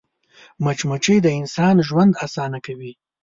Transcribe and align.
مچمچۍ 0.63 1.17
د 1.23 1.27
انسان 1.39 1.75
ژوند 1.87 2.13
اسانه 2.25 2.59
کوي 2.65 2.91